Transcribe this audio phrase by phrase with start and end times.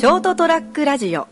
[0.00, 1.28] ショートトラックラジオ。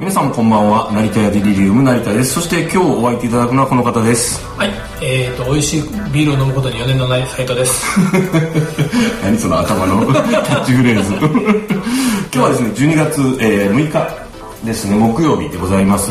[0.00, 0.90] 皆さんこんばんは。
[0.90, 2.32] 成田屋デリリウム成田です。
[2.32, 4.44] そして今日お会いいただくのはこの方です。
[4.56, 4.70] はい、
[5.00, 5.82] えーと、美味しい
[6.12, 7.86] ビールを飲むことに4年のない斉藤です。
[9.22, 10.06] 何その頭の？
[10.10, 11.14] キャッチフレーズ。
[11.22, 11.30] 今
[12.32, 14.22] 日はですね12月、えー6日
[14.64, 14.96] ですね。
[14.96, 16.10] 木曜日でございます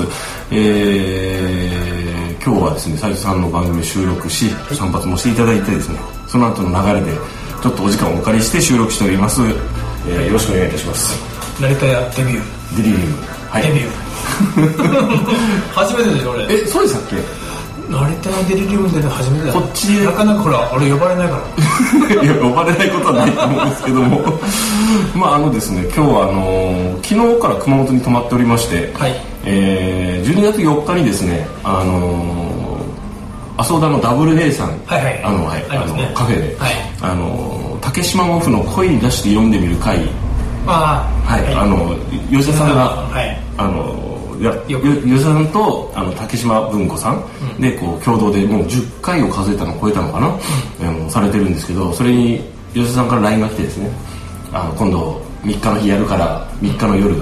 [0.52, 7.16] えー今日はですね斉藤さんの番組を収録し散髪もしていただいてですねその後の流れで
[7.62, 11.14] ちょっとお時間をお借りして収録しております、えーよろしくお願いいたします
[11.62, 12.78] 成田屋デビュー。
[12.78, 13.18] デリリウム
[13.50, 13.92] はいデビュー。
[15.76, 16.52] 初めてでしょ、俺。
[16.52, 17.16] えそうでしたっけ？
[17.92, 19.60] 成田屋デリリウムで初めてだよ。
[19.60, 20.06] こっちで。
[20.06, 21.42] なかなかほら、俺呼ばれないか
[22.16, 22.24] ら。
[22.24, 24.22] いや呼ばれないことはないと思うんですけども。
[25.14, 29.16] まああのですね今日はあの昨日から熊本に泊まっておりまして、はい。
[29.44, 32.26] えー12月4日にですねあの
[33.58, 35.22] 阿蘇田のダブル A さん、はいはい。
[35.24, 36.12] あのはいあのありますね。
[36.16, 36.72] カフェで、はい。
[37.02, 40.00] あの竹島モフの声に出して読んでみる会。
[40.66, 41.94] ああ、はい、あの
[42.32, 43.40] 吉田さんが、はい。
[43.58, 44.11] あの
[44.42, 50.36] いやよよく吉田さんとあの竹島文子さん、でこう共同でもう10回を数えたの超えたのかな、
[50.82, 52.42] あのされてるんですけどそれに
[52.74, 53.92] 吉田さんから LINE が来てですね
[54.52, 57.16] あの今度3日の日やるから3日の夜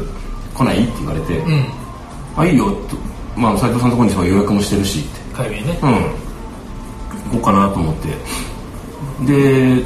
[0.55, 0.83] 来ない？
[0.83, 1.65] って言われて「うん。
[2.37, 2.95] あいいよ」と、
[3.35, 5.09] まあ、斉藤さんのところにそう予約もしてるしって。
[5.33, 5.79] 火曜日にね。
[5.83, 5.91] うん。
[5.91, 5.99] 行
[7.31, 8.07] こうかなと思って。
[9.25, 9.85] で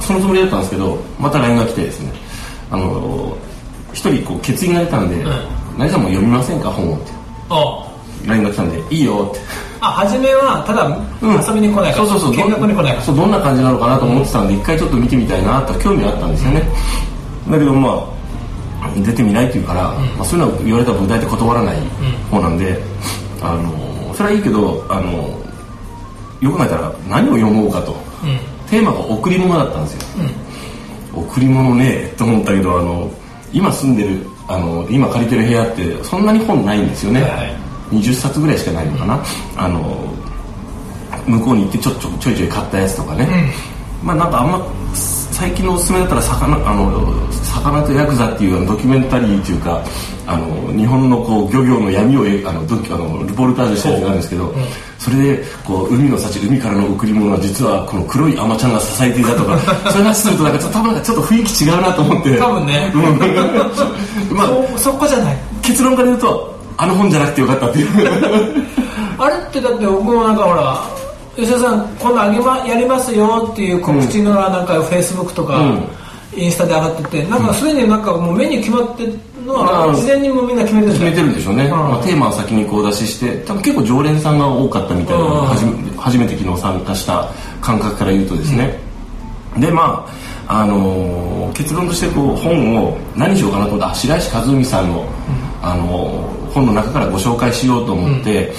[0.00, 2.12] そのつもりだったんですけどまた LINE が来てですね
[2.70, 3.36] あの
[3.92, 5.24] 一人こう欠員が出たんでん
[5.78, 7.12] 「何、さんも読みませんか本を」って。
[7.50, 7.86] あ。
[8.26, 9.40] LINE が来たんで「いいよ」って。
[9.80, 9.88] あ。
[9.88, 10.84] あ、初めは、ただ、
[11.22, 11.40] うん。
[11.40, 12.06] 遊びに来ないから。
[12.06, 12.46] そうそうそう。
[12.46, 13.02] 見学に来ないから。
[13.02, 16.62] そうどんな感じなのかなと思ってたんで、一回ちょっと見てみたいなと興味があったんですよね、
[17.48, 18.06] だけどま
[18.82, 21.76] あ出てみないって言うから、まあ、そういうのは言われたら僕大体断らない
[22.30, 22.82] 方なんで、
[23.42, 25.12] あのそれはいいけどあの
[26.40, 28.38] よく考えたら何を読もうかと、うん。
[28.68, 30.00] テーマが贈り物だったんですよ、
[31.14, 33.10] 贈り物ねと思ったけどあの
[33.52, 37.30] 今住んでるあの今借りてる部屋ってそんなに本ないんですよね、はい。
[37.30, 39.20] はい20冊ぐらいしかないのかな、
[39.56, 40.14] あの
[41.26, 43.52] 向こうに行ってちょちょちょいちょい買ったやつとかね、
[44.02, 44.64] まあなんかあんま
[45.40, 49.82] 最近のおすすめだったら魚あの魚とヤクザっていうドキュメンタリーっていうか
[50.26, 54.54] あの日本のこう漁業の闇をえあのドキあのルポルタージュしたやつがあるんですけど、
[54.98, 59.58] それでこう海の幸海からの贈り物は実はこの黒いアマちゃんが支えていたとか
[59.90, 62.92] そういう話するとなんかちょっと多分ちょっと雰囲気違うなと思って多分ね。
[64.30, 65.38] まあそ、そこじゃない。
[65.62, 67.88] 結論から言うとあの本じゃなくてよかったっていう
[69.16, 70.99] あれってだって僕もなんかほら
[71.36, 76.00] 吉田さん今度あげまやりますよっていう告知のなんかフェイスブックとか、うん
[76.36, 79.96] インスタで上がっててなんかすでになんかもうメニュー決まってるのはうん。
[79.96, 81.70] 事前にもうみんな決めてるん決めてるんでしょうね、ん。
[81.70, 85.46] まあ、テーマを先にこう出しして多分結構常連さんが多かったみたいな、うん。
[85.46, 87.28] 初め初めて昨日参加した
[87.60, 88.78] 感覚から言うとですね、
[89.58, 90.06] でま
[90.46, 95.04] ああのー結論としてこう本を何しようかなと思ってあ白石和海さんの、
[95.62, 98.52] あのー本の中からご紹介しようと思って、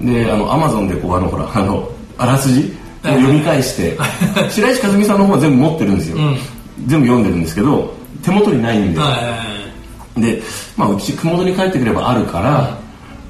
[0.00, 1.88] であのアマゾンでこうあのほらあの
[2.18, 2.72] あらすじ
[3.04, 3.98] を読み返して
[4.50, 6.16] 白石和海さんの本は全部持ってるんですよ、
[6.86, 9.00] 全部読んでるんですけど手元にないんで、
[10.16, 10.42] で、
[10.76, 12.78] まあ、うち熊本に帰ってくればあるから、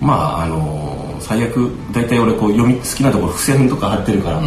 [0.01, 4.43] まああの最悪大体俺こう読み好きなところ付箋とか貼ってるから、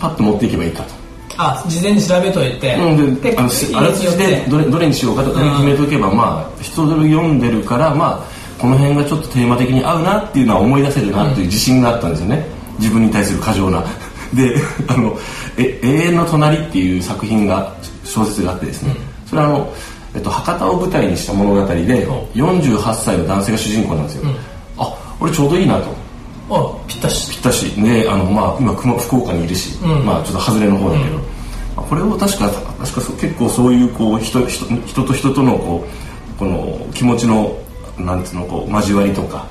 [0.00, 1.02] パッと持っていけばいいかと。
[1.38, 12.46] あ事前に調べといて、うん、であのしあらすじでどれどれにしようかとか決めておけば、まあ人ぞれ読んでるからまあこの辺がちょっとテーマ的に合うなっていうのは思い出せるなっていう自信があったんですよね
[12.82, 13.82] 自分に対する過剰な。
[14.34, 14.56] で
[14.88, 15.16] あの
[15.58, 17.70] 「え永遠の隣」っていう作品が
[18.04, 18.96] 小説があってですね、
[19.28, 19.72] それはあの、
[20.14, 24.22] えっと、博多を舞台にした物語で48歳の男性が主人公なんですよ、
[24.78, 24.90] あ
[25.20, 26.02] 俺ちょうどいいなと。
[26.50, 27.30] あぴったし。
[27.30, 27.66] ぴったし。
[27.76, 30.04] であの、まあ、今熊福岡にいるし、うん。
[30.04, 31.18] まあ、ちょっと外れの方だけど、
[31.76, 37.54] あこれを確か確かそう結構そういうこう人人人と人とのこうこの気持ちの
[37.98, 39.46] なんつうのこう交わりとか、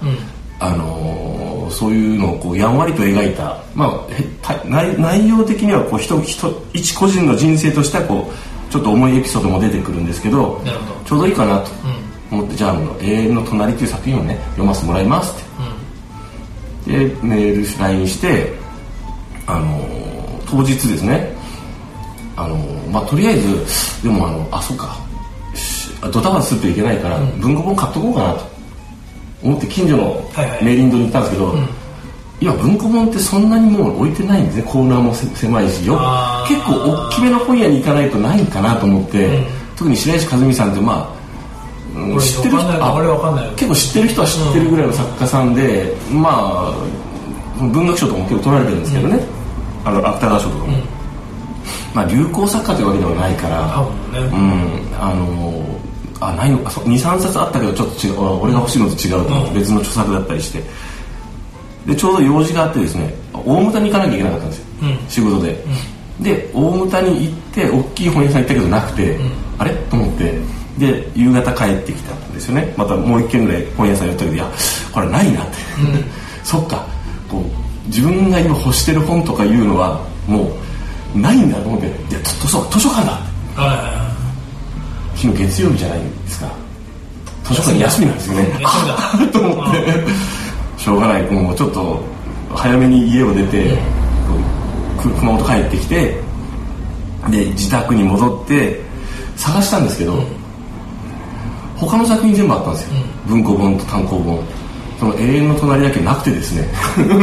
[0.59, 1.30] あのー
[1.71, 10.61] そういうのをこうやんわりと描いた、まあ、へた内内容的にはこう人人一個人の人生としてはこうちょっと重いエピソードも出てくるんですけど
[11.05, 11.71] ちょうどいいかなと。
[12.31, 15.35] 思って、じゃああの「永遠の隣」という作品をね読ませてもらいますっ
[16.85, 16.97] て。
[16.97, 18.53] でメール LINE して
[19.45, 19.79] あの
[20.49, 21.35] 当日ですね。
[22.37, 22.55] あの
[22.89, 23.65] まあとりあえず
[24.01, 24.97] でもあのあそうか。
[25.53, 28.45] しドタバタするといけないから、文庫本買っとこうかなと
[29.43, 30.63] 思って近所のはいはい。
[30.63, 31.55] メーリングに行ったんですけど、
[32.41, 35.99] 今文庫本ってそんなにもう置いてないんですねコーナーもせ狭いしよ
[36.47, 39.43] 結構大きめの本屋に行かないとないかなと思って、
[39.75, 41.21] 特に白石和美さんってまあ
[41.99, 46.73] うん知ってる人あ俺わかんない結構知ってる人は知ってるぐらいの作家さんで、うん、まあ
[47.59, 50.83] 文学賞とかも結構取られてるんですけどね、うん、あの芥川賞とかも、うん、
[51.93, 54.97] まあ流行作家というわけではないから、ね、うん。
[54.99, 55.80] あの
[56.21, 56.69] あないのか。
[56.69, 58.19] 23冊あったけどちょっと違う。
[58.41, 60.63] 俺が欲しいのと違うと別の著作だったりして。
[61.85, 64.65] でちょうど用事があってですね大牟田に行かなきゃいけなかったんですよ、
[65.09, 65.65] 仕事で、
[66.19, 69.17] で大牟田に行って大きい本屋さん行ったけどなくて、
[69.57, 69.73] あれ？
[69.89, 70.61] と思って。
[70.77, 72.73] で夕方帰ってきたんですよね。
[72.77, 74.51] またもう一軒ぐらい本屋さん寄ったけどいや
[74.93, 75.53] これないなって、
[76.43, 76.85] そっか。
[77.29, 80.51] こう自分が今欲してる本とかいうのはも
[81.15, 81.87] うないんだと思って。
[81.87, 83.19] いや図書図書館だ
[83.55, 83.67] 昨
[85.29, 86.51] 日月曜日じゃないんですか。
[87.43, 88.59] 図書館休みなんですよね。
[89.31, 89.77] と思って。
[90.77, 91.23] しょうがない。
[91.23, 92.01] もうちょっと
[92.55, 93.77] 早めに家を出て、
[95.01, 96.15] 熊本帰ってきて
[97.29, 98.79] で自宅に戻って
[99.35, 100.23] 探したんですけど、
[101.75, 102.95] 他の作品全部あったんですよ、
[103.27, 104.39] 文庫本と単行本。
[104.99, 106.67] その永遠の隣だけなくてですね。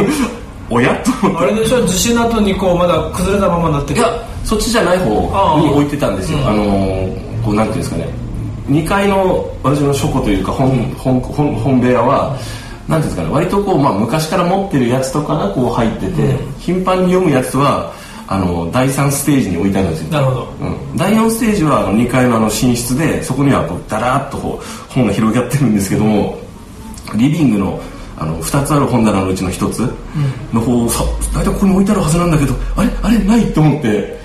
[0.71, 1.01] おや？
[1.23, 1.87] とあれでしょ？
[1.87, 4.05] 地震の後にこうまだ崩れたままになっていや
[4.44, 6.39] そっちじゃない方に置いてたんですよ。
[6.47, 7.09] あの
[7.49, 8.09] こうなんていうんですかね。
[8.69, 12.37] 2階の私の書庫というか本本本本部屋は
[12.87, 13.29] なんていうんですかね。
[13.31, 17.91] 割とこう、まあ、昔から持ってるやつとかがこう入ってて、うん、頻繁に読むやつは
[18.27, 20.11] あの第3ステージに置いてあるんですよ。
[20.11, 26.39] なるほど、うん、第4ステージはあの2階のあの寝室でそこにはこうダラッとこう本が広がってるんですけども
[27.17, 27.81] リビングの
[28.19, 29.79] あの2つある本棚のうちの1つ
[30.53, 31.03] の方をさ
[31.35, 32.91] 大体ここに置いてあるはずなんだけどあれ？
[33.03, 33.19] あれ？
[33.25, 33.51] ない？
[33.55, 34.19] と思って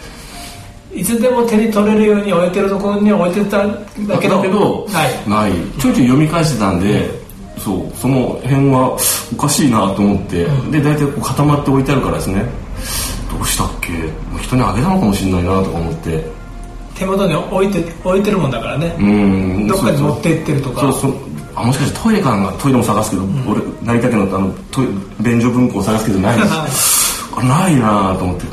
[0.94, 4.88] いつでも手に取れるように置いてるところに置いてたんだけど
[5.28, 5.52] ない。
[5.80, 7.10] ちょいちょい読み返してたんで、
[7.56, 8.98] うん、そうその辺は
[9.34, 12.46] おかしいなと思って、うん、で大体こう固まって置いてあるからですね。
[13.32, 13.92] どうしたっけ？
[14.42, 16.24] 人にあげたのかもしれないなとか思って。
[16.96, 18.96] 手元に置いて置いてるもんだからね。
[19.00, 19.68] うん。
[19.68, 20.82] どっかに持って行ってるとか。
[20.82, 21.14] そうそう。
[21.56, 24.88] あもしかしてトイレかなトイレも探すけど、うん、俺成田家のあのトイ
[25.22, 27.30] 便所文庫を探すけどないです。
[27.36, 28.46] あないなと思って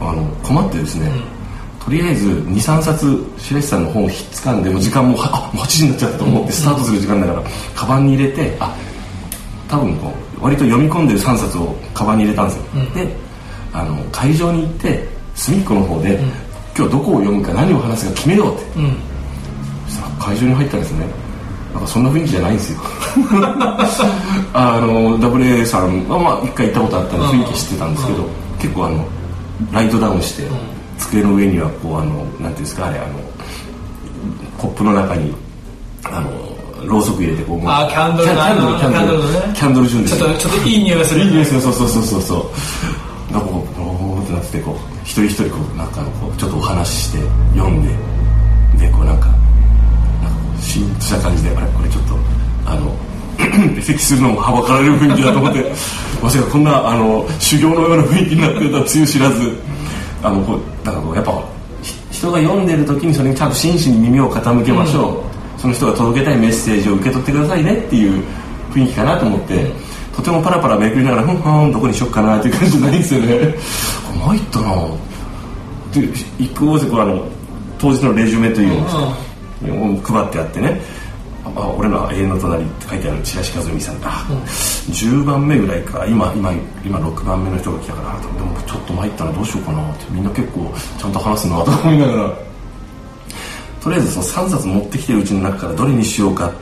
[0.00, 1.22] あの困ってですね、うん、
[1.90, 8.76] とりあえず23冊白石さんの本をひっつかんでも時間もあもう8時になっちゃったと思ってスタートする時間だから、うん、カバンに入れてあ
[9.68, 12.64] 多分こう割と読み込んでる3冊をカバンに入れたんですよ、
[12.94, 13.16] で
[13.72, 15.04] あの会場に行って
[15.34, 16.18] 隅っこの方で、
[16.76, 18.64] 今日どこを読むか何を話すか決めようって、
[19.86, 21.06] そしたら会場に入ったんですね。
[21.74, 22.80] なんかそんな雰囲気じゃないんですよ。
[24.54, 28.28] あの WA さんはまあ一回行ったことあったんで雰囲気知ってたんですけど、
[28.60, 29.04] 結構あの
[29.72, 30.44] ライトダウンして、
[31.00, 33.18] 机の上にはこうあのなんていうんですかあれあの
[34.58, 35.34] コップの中に
[36.04, 39.22] あのろうそく入れてこうあキャンドルキャンドルキャンドル。
[39.22, 41.60] ねキャンドル順でちょっとちょっといい匂いがするいい匂いする。
[41.60, 42.50] そうそうそうそうそ
[43.30, 43.32] う。
[43.32, 43.66] なんかこ
[44.18, 47.18] うってなってこう一人一人こうなんかこうちょっとお話しして
[47.54, 49.28] 読んででこうなんか
[50.60, 52.16] シーンとした感じであれこれちょっと
[52.66, 52.92] あの
[53.82, 55.72] 席するのもはばかられる雰囲気だと思って
[56.22, 59.56] まさかこんなあの修行のような雰囲気になってるとはつゆ知らず
[60.22, 61.44] あのこうだからこうやっぱ
[62.10, 68.24] 人が読んでる時にそれにちゃんと真摯に耳を傾けましょう、うん、その人が届けたいメッセージを受け取ってくださいねっていう
[68.72, 69.66] 雰囲気かなと思って、
[70.14, 73.54] とてもパラパラめくりながらふんふんどこにしよっかなっていう感じじゃないんですよね。
[74.24, 74.68] 参ったな。
[75.92, 76.08] で
[76.38, 77.26] 一個ずつこうあの
[77.78, 79.14] 当時のレジュメというのを、
[79.62, 79.96] うん。
[80.02, 80.80] 配ってあってね
[81.44, 86.06] あ俺の永遠の隣って書いてある千橋和美さんあ、うん、10番目ぐらいか。
[86.06, 86.52] 今今
[86.84, 90.04] 今6番目の人が来たからでもちょっと参ったらどうしようかなって。
[90.10, 92.32] みんな結構ちゃんと話すなと思いながら。
[93.80, 96.52] とりあえずその3冊持ってきてるうちの中からどれにしようか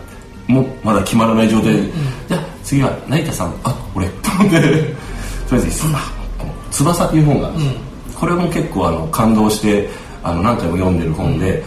[0.46, 1.92] もまだ決まらない状態で、うん、
[2.28, 3.54] じゃあ次は成田さん。
[3.64, 4.06] あ俺。
[4.08, 4.60] と思って
[5.48, 5.98] とりあえず、うん、あ
[6.38, 7.74] この「翼」っていう本がうん、
[8.14, 9.88] これも結構あの感動して
[10.22, 11.62] あの何回も読んでる本で、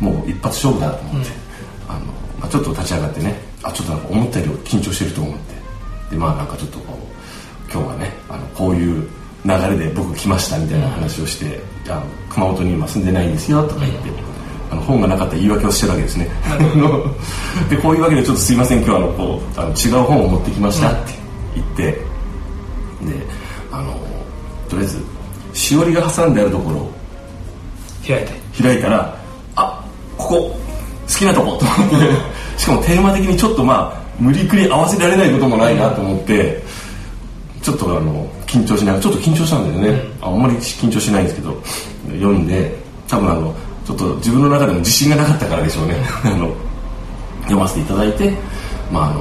[0.00, 1.30] もう一発勝負だと思って、
[2.40, 5.58] まあ、ちょっと立ち上がってねあちょっとなんか思ったより緊張してると思って。
[6.10, 9.06] でまあなんかちょっとこう今日はねあのこういう
[9.44, 14.16] 流れで僕来ましたみたいな話をして、うん、あの熊本に今住んでないんですよとか言って、うん、
[14.72, 16.30] あの本がなかった言い訳をしてるわけですね。
[17.68, 21.12] でこういうわけでちょっとすいません今日はあのこうあの違う本を持ってきましたって
[21.54, 22.02] 言って、で
[23.70, 23.92] あの
[24.68, 25.02] とりあえず
[25.52, 26.92] しおりが挟んであるところを
[28.06, 28.38] 開いて。
[28.60, 29.16] 開いたら
[30.16, 30.58] ここ。
[30.58, 30.67] 好
[31.16, 31.60] きなとこ
[32.56, 36.62] しかもテーマ的にちょっとまあ無理くり合わせられないこともないなと思って
[37.62, 41.60] ちょっとあの緊張しながらちょっと緊張したんだよね、あんまり緊張しないんですけど
[42.06, 42.74] 読んで
[43.06, 45.96] 多分あのちょっと自分の中でも自信がなかったからでしょうね。
[46.24, 46.52] あの
[47.42, 48.30] 読ませていただいて、
[48.92, 49.20] まあ、あの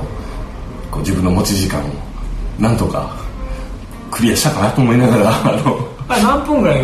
[0.91, 1.83] こう自分の持ち時間を
[2.59, 3.09] なんとか
[4.11, 5.87] クリアしたかなと思いながらあの。
[6.09, 6.81] あ何分ぐらい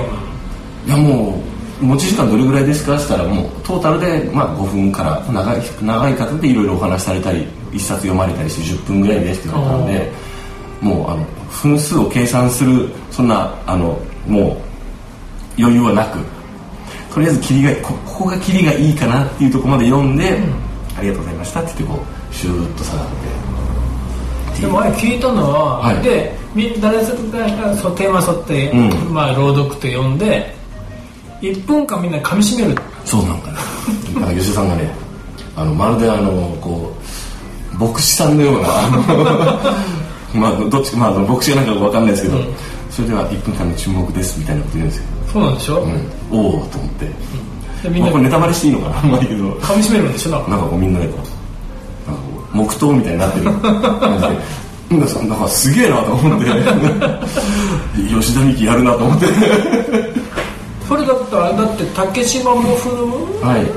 [0.88, 1.10] 読むの？
[1.10, 2.96] いやもう持ち時間どれぐらいですか？
[2.96, 10.12] って言ったらもうトータルでまあ5分から長い長い方でいろいろお話しされたり一冊読まれたりして10分ぐらいですって言われたので
[10.82, 14.62] もうあの分数を計算するそんなあのも
[15.58, 16.20] う余裕はなく
[17.14, 20.40] とりあえず切りがこここが切りがいいかなっていうところまで読んで、
[20.98, 23.08] ありがとうございましたって言ってこうシューッと下がっ
[24.56, 24.62] て。
[24.62, 26.02] でも聞いたのは、はい。
[26.02, 27.14] でみ誰がそ
[27.90, 29.14] うテーマ沿って、うん。
[29.14, 30.56] まあ、朗読って読んで
[31.52, 32.76] 1分間みんな噛みしめる。
[33.06, 33.58] そうなんかね。
[34.16, 34.90] なんか吉田さんがね
[35.56, 36.96] あのまるであのこ
[37.74, 38.68] う牧師さんのような
[40.34, 42.38] まあどっちかまあ牧師がなんかわかんないですけど、
[42.90, 47.06] それでは1分間の注目ですみたいなこと言うんですよ、そうなんでしょ、うん、おおと思って、
[47.84, 49.00] でみんなまあ、これネタバレしていいのかな？
[49.00, 50.32] あんまりけど噛みしめるんでしょ？
[50.32, 50.58] なんか。
[50.58, 51.20] こうみんなでこ
[52.08, 54.34] うなんかこう黙祷みたいになってる感じで。
[54.90, 56.46] なんかすげえなと思って。
[58.14, 59.26] 吉田美紀やるなと思って。
[59.26, 59.32] そ
[61.04, 62.90] れだったらだって竹島もふ
[63.44, 63.68] はい。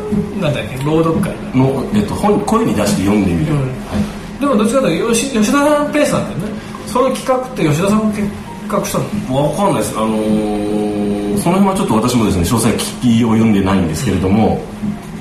[0.40, 0.78] なんだっけ？
[0.86, 1.36] 朗読会だ。
[1.58, 3.60] の、えっと、本声に出して読んでみる、うん。
[3.60, 3.66] は
[3.98, 4.40] い。
[4.40, 6.60] でもどっちかというと吉吉田さんペースなんだよね。
[6.86, 8.30] その企画って吉田さんが企
[8.68, 8.98] 画した
[9.32, 9.48] の？
[9.48, 9.98] わかんないです。
[9.98, 11.06] あのー
[11.36, 14.58] その辺はちょっと私もですね、詳細聞きを読んでないんですけれども、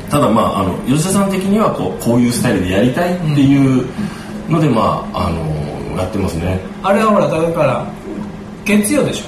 [0.09, 3.85] ただまあ、あの、吉田さん的にはこう、こういうスタイルでやりたいっていう
[4.50, 6.59] ので、まあ、あのーやってますね。
[6.83, 7.85] あれはほらだから
[8.63, 9.25] 月曜でしょ？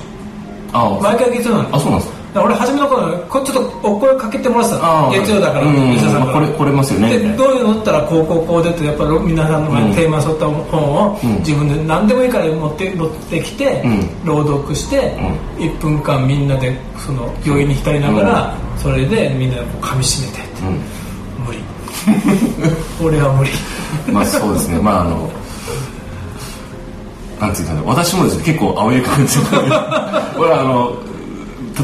[0.74, 2.12] あ毎回月曜なのあ、そうなんです。
[2.12, 2.17] か。
[2.36, 6.26] 俺初めの頃こちょっとお声かけてもらってたあの月曜だからうん吉田さんから。
[6.26, 7.18] まあこれ、これますよね。
[7.18, 9.96] でどういうのだったらこうこうこうでってやっぱり皆さんのうん。
[9.96, 11.36] テーマに沿った本をうん。
[11.40, 13.84] 自分で何でもいいから持って持ってきて
[14.24, 15.18] う朗読して
[15.58, 20.62] 1分間みんなでその余韻に浸りながらそれでみんなでこう噛みしめてって。
[20.62, 20.82] うん。
[21.46, 21.60] 無理。
[23.04, 23.52] 俺は無理。
[24.12, 25.30] まあそうですね、まああの、
[27.40, 29.46] なんていうかね、私もですね、結構青い感じで、
[30.38, 31.07] 俺はあの、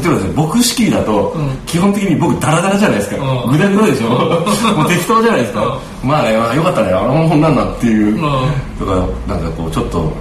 [0.02, 1.36] 例えばですね、僕仕切りだと、
[1.66, 3.16] 基本的に僕ダラダラじゃないですか。
[3.16, 3.52] うん。
[3.52, 4.08] グダグダでしょ？
[4.76, 5.78] もう適当じゃないですか。
[6.02, 8.16] まあね、まあよかったね、あの本なんだっていう。
[8.16, 8.20] ん。
[8.78, 8.92] とか、
[9.28, 10.12] なんかこう、ちょっと、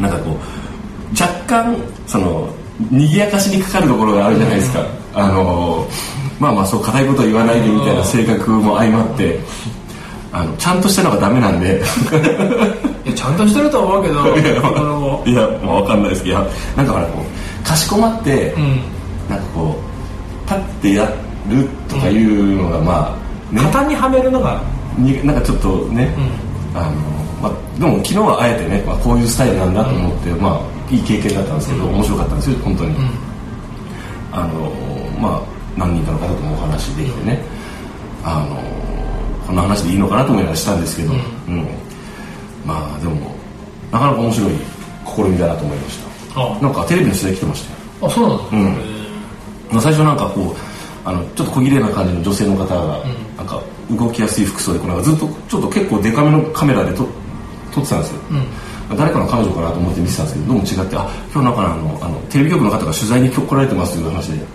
[0.00, 2.48] なんかこう、若干、その、
[2.90, 4.80] 賑やかしにかかるところがあるじゃないですか。
[5.14, 5.86] あの、
[6.40, 9.38] まあまあそう、硬いことは言わないでみたいな性格も相まって、
[10.32, 11.80] あの、ちゃんとしたのがダメなんで、
[13.04, 16.38] いやちゃんとしてると思うけどいや、俺 もいや、まあわかんないですけど、
[16.76, 17.24] なんかほらこう、
[17.64, 18.80] かしこまって、うん。
[19.28, 21.06] なんかこう、パッてや
[21.48, 23.18] るとかいうのが、ま
[23.50, 24.62] あ、ね、型にはめるのが。
[24.98, 26.14] になんかちょっとね、
[26.74, 26.90] あの
[27.42, 32.94] まあ、でも昨日はあえてね、まあ、こういうスタイルなんだと思って、まあいい経験だったんですけど、面白かったんですよ本当に、
[34.32, 34.70] あの
[35.20, 35.42] まあ
[35.76, 37.40] 何人かの方ともお話できてね、
[38.22, 38.56] あの
[39.46, 41.16] こんな話でいいのかなと思いながらしたんですけど、う
[41.50, 41.66] ん。
[42.64, 43.34] まあでも
[43.90, 44.52] なかなか面白い
[45.06, 46.03] 試みだなと思いました。
[46.03, 46.03] あ
[46.34, 48.08] なんかテレビの取材来てましたよ。
[48.08, 48.66] あそうなんだ、うん。
[48.66, 48.70] へ
[49.70, 52.98] まあ最初なんかこうあのちょっと小綺麗な感じの女性の方が、
[53.36, 57.06] なんか動きやすい服装でこうなんかずっとちょっと結構デカめのカメラで撮
[57.72, 58.18] 撮ってたんですよ、
[58.96, 64.46] 誰かの彼女かなと思って見てたんですけどどうも違ってあ今日なんかあのあのテレビ局の方が取材に来られてますという話で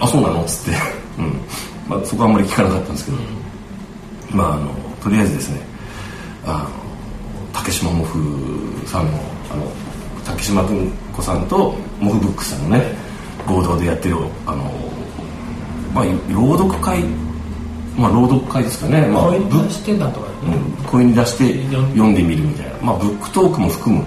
[0.00, 0.42] あそうなの？
[0.42, 0.78] っつって、
[1.18, 1.40] うん。
[1.88, 3.16] まあ、そこはあんまり聞かなかったんですけど、
[4.30, 5.60] まああのとりあえずですね
[6.44, 9.18] あの竹島モフさんの
[9.50, 9.66] あの
[10.24, 12.94] 竹島文子さんとモフブックさんのね
[13.46, 14.70] 合同でやってるあの
[15.94, 17.02] まあ朗読会
[17.96, 22.22] まあ朗読会ですかね、まあ、声ぶ出してたとかね、うん声に出して読んで。
[22.22, 24.04] みるみたいな、まあ、ブックトークも含む、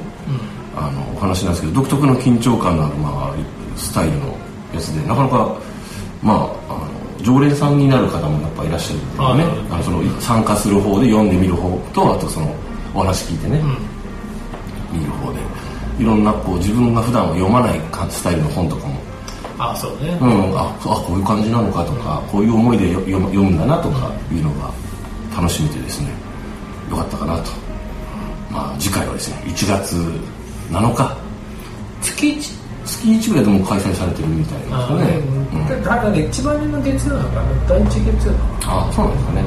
[0.76, 4.38] あのお話なんですけど独特の緊張感のある、まあ、スタイルの
[4.74, 5.58] やつでなかなか、
[6.22, 9.14] まあ、あの常連さんになる方もやっぱいらっしゃるんでね。
[9.20, 9.76] あなるほど。
[9.76, 12.54] あのその参加する方で読んでみる方とあとその
[12.94, 13.62] お話聞いてね、
[14.92, 15.40] 見る方で
[16.00, 19.00] いろんなこう自分が普段は読まないスタイルの本とかも。
[19.58, 24.70] あそうね、うん、ああこういう感じなのかとか、こういう思いでよ読むんだなとかいうのが
[25.36, 26.10] 楽しめてですね。
[26.90, 27.52] よかったかなと。
[28.52, 29.96] まあ次回はですね1月
[30.72, 31.18] 7日
[32.02, 32.66] 月一？
[32.86, 35.18] 月1ぐらいでも開催されてるみたいなんですかね、
[35.54, 39.44] うん、だからね一番目の月曜なのかな第一月曜なのあそうなんですかね。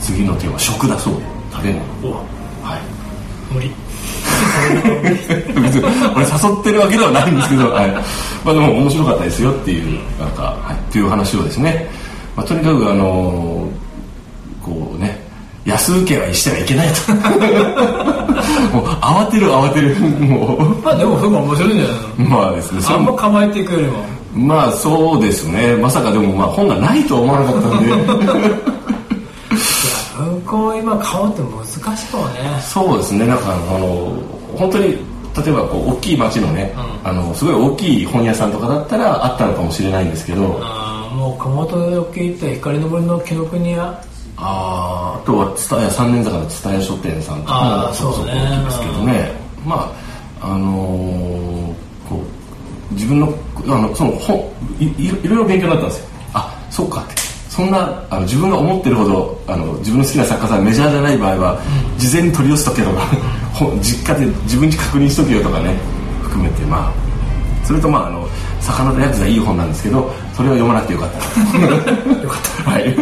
[0.00, 1.84] 次のテーマ食だそうで食べ物。
[2.10, 2.14] お
[2.62, 2.76] は
[3.50, 3.54] い。
[3.54, 3.70] 無理
[5.62, 5.84] 別に
[6.14, 11.88] 俺誘ってるわけではないんですけど、はい、まあでも面白かったですよっていうなんか、はい、っていう話をですね、
[12.36, 13.88] まあ、とにかくあのー
[14.68, 15.18] こうね
[15.64, 17.12] 安請け合いしてはいけないと。
[18.74, 19.94] もう慌てる慌てる。
[20.20, 23.98] もまあでもそこ面白いんじゃないうまあですねそんま構えていくよりも。
[24.34, 25.76] まあそうですね。
[25.76, 27.90] まさかでもまあ本がないとは思わなかったんで。
[30.16, 32.40] 文庫を今買おうって難しいかもね。
[32.62, 33.26] そうですね。
[33.26, 34.12] なんかあの
[34.56, 36.74] 本当に例えばこう大きい町のね、
[37.04, 44.02] あのすごい大きい本屋さんとかだったらあったのかもしれないんですけどああもう熊本で聞いた光の森の紀ノ国屋
[44.36, 49.32] あーあとは蔦屋三年坂の蔦屋書店さんとかそこそこ大きいですけどね。
[49.64, 49.92] ま
[50.40, 51.74] ああのー
[52.08, 52.16] こ
[52.90, 53.32] う自分の
[53.66, 54.38] あのその本
[54.80, 56.06] いいいろいろ勉強になったんですよ。
[56.34, 57.14] あそうかって。
[57.48, 61.60] そんなあの自分が思ってるほどあの自分の好きな作家さんメジャーじゃない場合は、
[61.98, 63.00] 事前に取り寄せとけとか。
[63.00, 63.18] 本
[63.80, 65.74] 実家で自分に確認しとけよとかね
[66.22, 67.08] 含めてまあ
[67.66, 68.26] それとまああの
[68.60, 71.18] 魚とヤクザいい本なんですけどそれを読まなくてよかった。
[72.22, 72.70] よかった。
[72.70, 72.94] はい。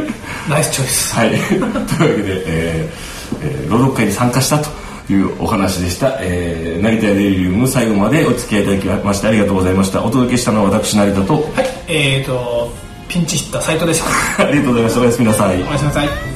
[0.48, 1.14] ナイスチョイス。
[1.14, 4.68] はい、 というわけで、えーえー朗読会に参加したと
[5.10, 10.02] いうお話でした、えー成田屋デイリウム最後までお付き合いいただきましてありがとうございました。
[10.02, 11.34] お届けしたのは私成田と。
[11.34, 11.44] はい。
[11.88, 12.72] えーと
[13.08, 14.02] ピンチヒッター斉藤でし
[14.36, 14.44] た。
[14.44, 15.00] ありがとうございました。
[15.00, 15.56] おやすみなさい。
[15.56, 16.35] おやすみなさい